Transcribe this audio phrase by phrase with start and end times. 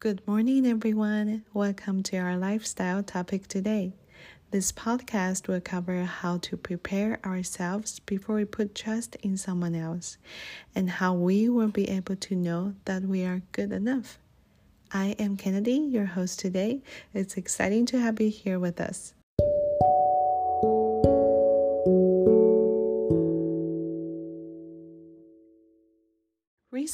[0.00, 1.44] Good morning, everyone.
[1.52, 3.94] Welcome to our lifestyle topic today.
[4.52, 10.16] This podcast will cover how to prepare ourselves before we put trust in someone else
[10.72, 14.20] and how we will be able to know that we are good enough.
[14.92, 16.80] I am Kennedy, your host today.
[17.12, 19.14] It's exciting to have you here with us.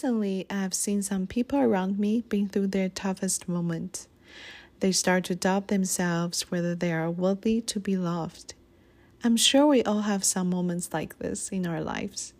[0.04, 4.06] Recently, I have seen some people around me being through their toughest moments.
[4.80, 8.52] They start to doubt themselves whether they are worthy to be loved.
[9.24, 12.34] I'm sure we all have some moments like this in our lives.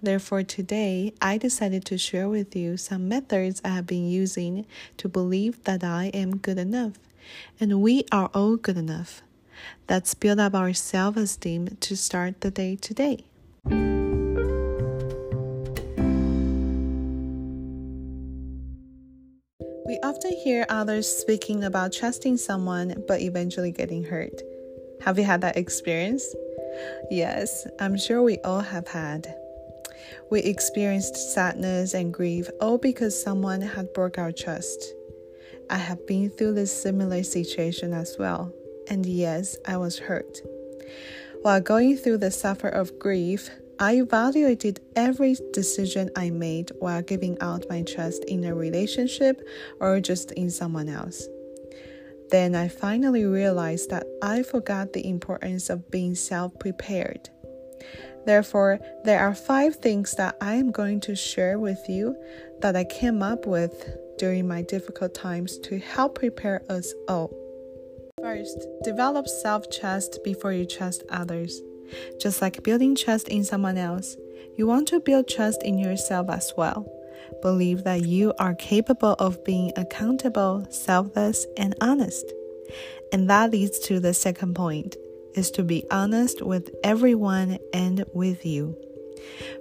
[0.00, 4.64] Therefore, today I decided to share with you some methods I have been using
[4.96, 6.94] to believe that I am good enough,
[7.60, 9.20] and we are all good enough.
[9.90, 13.26] Let's build up our self esteem to start the day today.
[20.04, 24.42] Often hear others speaking about trusting someone but eventually getting hurt.
[25.00, 26.34] Have you had that experience?
[27.10, 29.34] Yes, I'm sure we all have had.
[30.30, 34.92] We experienced sadness and grief all because someone had broke our trust.
[35.70, 38.52] I have been through this similar situation as well,
[38.90, 40.38] and yes, I was hurt.
[41.40, 47.36] While going through the suffer of grief, I evaluated every decision I made while giving
[47.40, 49.40] out my trust in a relationship
[49.80, 51.26] or just in someone else.
[52.30, 57.28] Then I finally realized that I forgot the importance of being self prepared.
[58.26, 62.16] Therefore, there are five things that I am going to share with you
[62.60, 67.30] that I came up with during my difficult times to help prepare us all.
[68.22, 71.60] First, develop self trust before you trust others.
[72.20, 74.16] Just like building trust in someone else,
[74.56, 76.86] you want to build trust in yourself as well.
[77.42, 82.24] Believe that you are capable of being accountable, selfless, and honest.
[83.12, 84.96] And that leads to the second point
[85.34, 88.76] is to be honest with everyone and with you.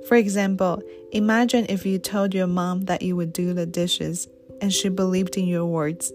[0.07, 0.81] For example,
[1.11, 4.27] imagine if you told your mom that you would do the dishes
[4.61, 6.11] and she believed in your words.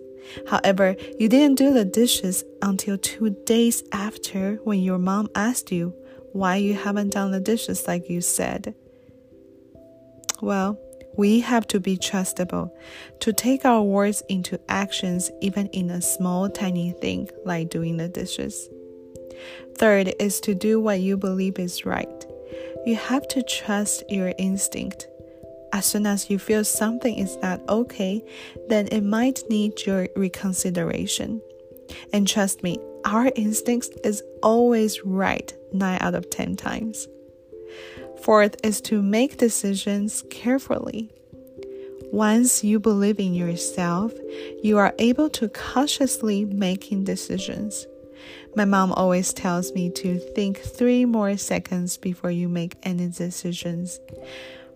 [0.49, 5.95] However, you didn't do the dishes until two days after when your mom asked you
[6.33, 8.75] why you haven't done the dishes like you said.
[10.41, 10.79] Well,
[11.17, 12.71] we have to be trustable
[13.21, 18.09] to take our words into actions, even in a small, tiny thing like doing the
[18.09, 18.69] dishes.
[19.77, 22.27] Third is to do what you believe is right.
[22.87, 25.09] You have to trust your instinct.
[25.73, 28.25] As soon as you feel something is not okay,
[28.69, 31.41] then it might need your reconsideration.
[32.13, 37.07] And trust me, our instinct is always right 9 out of 10 times.
[38.23, 41.11] Fourth is to make decisions carefully.
[42.13, 44.13] Once you believe in yourself,
[44.63, 47.87] you are able to cautiously making decisions.
[48.57, 54.01] My mom always tells me to think three more seconds before you make any decisions.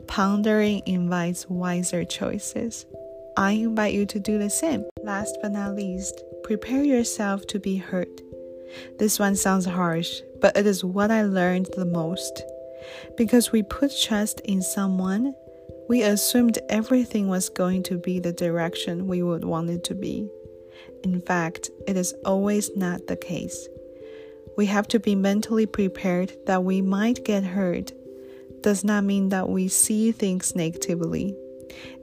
[0.07, 2.87] Pondering invites wiser choices.
[3.37, 4.85] I invite you to do the same.
[5.03, 8.21] Last but not least, prepare yourself to be hurt.
[8.99, 12.43] This one sounds harsh, but it is what I learned the most.
[13.17, 15.35] Because we put trust in someone,
[15.89, 20.29] we assumed everything was going to be the direction we would want it to be.
[21.05, 23.69] In fact, it is always not the case.
[24.57, 27.93] We have to be mentally prepared that we might get hurt.
[28.63, 31.35] Does not mean that we see things negatively.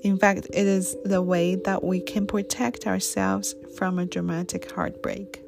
[0.02, 5.42] In fact, it is the way that we can protect ourselves from a dramatic heartbreak.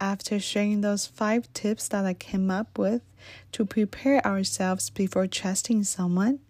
[0.00, 3.02] After sharing those five tips that I came up with
[3.52, 6.40] to prepare ourselves before trusting someone,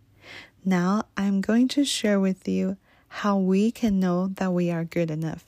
[0.65, 5.11] now I'm going to share with you how we can know that we are good
[5.11, 5.45] enough.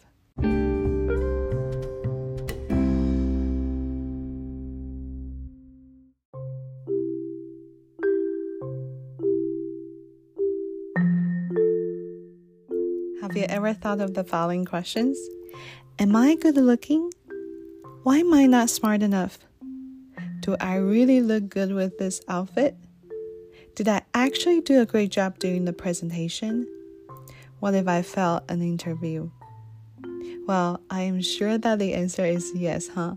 [13.21, 15.19] Have you ever thought of the following questions?
[15.99, 17.13] Am I good looking?
[18.05, 19.39] Why am I not smart enough?
[20.41, 22.77] Do I really look good with this outfit?
[23.75, 26.67] Did I actually do a great job during the presentation?
[27.61, 29.31] What if I fail an interview?
[30.47, 33.17] Well, I am sure that the answer is yes, huh?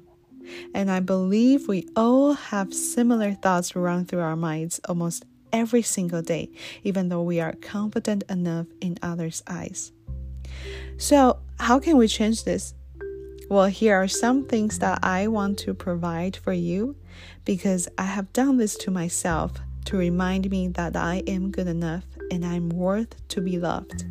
[0.73, 6.23] And I believe we all have similar thoughts run through our minds almost every single
[6.23, 6.49] day,
[6.83, 9.91] even though we are confident enough in others' eyes.
[10.97, 12.73] So, how can we change this?
[13.47, 16.95] Well, here are some things that I want to provide for you
[17.45, 19.51] because I have done this to myself
[19.85, 24.05] to remind me that I am good enough and I'm worth to be loved.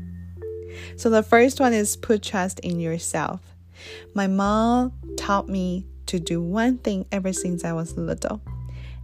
[0.97, 3.41] So, the first one is put trust in yourself.
[4.15, 8.41] My mom taught me to do one thing ever since I was little,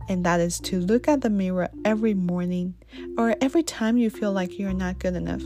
[0.08, 2.74] and that is to look at the mirror every morning
[3.16, 5.42] or every time you feel like you're not good enough.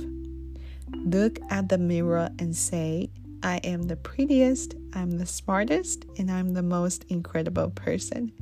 [1.05, 3.11] Look at the mirror and say,
[3.43, 8.32] I am the prettiest, I'm the smartest, and I'm the most incredible person.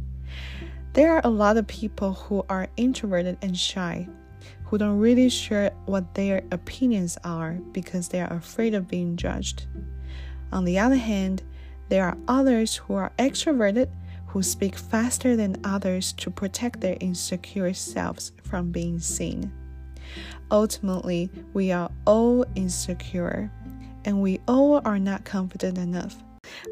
[0.95, 4.09] There are a lot of people who are introverted and shy,
[4.69, 9.67] who don't really share what their opinions are because they are afraid of being judged.
[10.53, 11.43] On the other hand,
[11.89, 13.89] there are others who are extroverted
[14.27, 19.51] who speak faster than others to protect their insecure selves from being seen.
[20.51, 23.51] Ultimately, we are all insecure
[24.05, 26.17] and we all are not confident enough.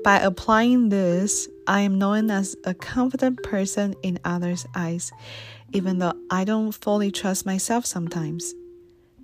[0.05, 5.13] By applying this, I am known as a confident person in others' eyes,
[5.73, 8.55] even though I don't fully trust myself sometimes.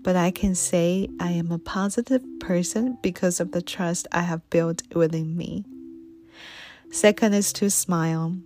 [0.03, 4.49] But I can say I am a positive person because of the trust I have
[4.51, 5.65] built within me.
[6.91, 8.37] Second is to smile.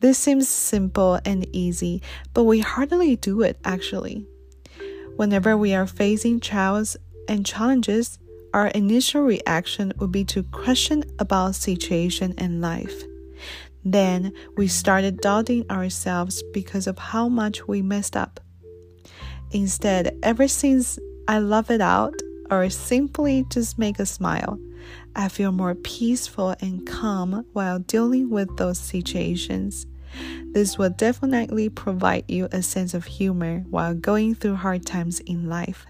[0.00, 2.02] This seems simple and easy,
[2.32, 4.26] but we hardly do it actually.
[5.16, 6.96] Whenever we are facing trials
[7.28, 8.18] and challenges,
[8.52, 13.04] our initial reaction would be to question about situation and life.
[13.84, 18.40] Then we started doubting ourselves because of how much we messed up.
[19.50, 20.98] Instead, ever since
[21.28, 22.14] I love it out
[22.50, 24.58] or simply just make a smile,
[25.14, 29.86] I feel more peaceful and calm while dealing with those situations.
[30.52, 35.48] This will definitely provide you a sense of humor while going through hard times in
[35.48, 35.86] life.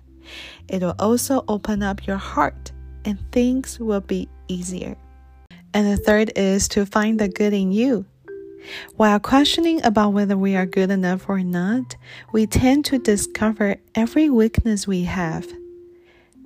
[0.69, 2.73] It will also open up your heart
[3.05, 4.97] and things will be easier.
[5.75, 8.07] And the third is to find the good in you.
[8.97, 11.97] While questioning about whether we are good enough or not,
[12.33, 15.47] we tend to discover every weakness we have.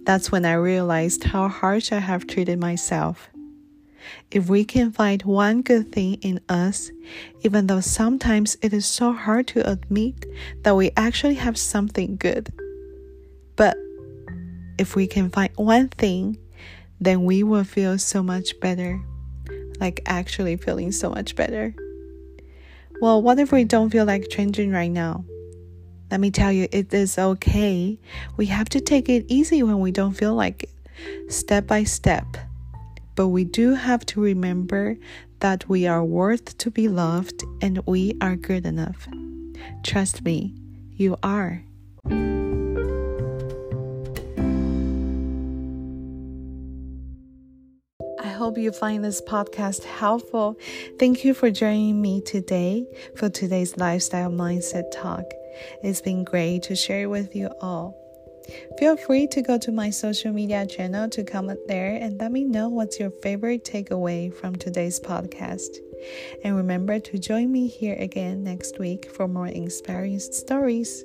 [0.05, 3.29] That's when I realized how harsh I have treated myself.
[4.31, 6.91] If we can find one good thing in us,
[7.43, 10.25] even though sometimes it is so hard to admit
[10.63, 12.51] that we actually have something good,
[13.57, 13.77] but
[14.79, 16.39] if we can find one thing,
[16.99, 19.01] then we will feel so much better.
[19.81, 21.75] Like actually feeling so much better.
[23.01, 25.25] Well, what if we don't feel like changing right now?
[26.11, 27.99] Let me tell you, it is okay.
[28.37, 32.25] We have to take it easy when we don't feel like it, step by step.
[33.15, 34.97] But we do have to remember
[35.41, 39.07] that we are worth to be loved and we are good enough.
[39.83, 40.55] Trust me,
[40.97, 41.63] you are.
[48.49, 50.57] Hope you find this podcast helpful.
[50.99, 55.25] Thank you for joining me today for today's lifestyle mindset talk.
[55.83, 57.95] It's been great to share with you all.
[58.79, 62.43] Feel free to go to my social media channel to comment there and let me
[62.43, 65.77] know what's your favorite takeaway from today's podcast.
[66.43, 71.05] And remember to join me here again next week for more inspiring stories.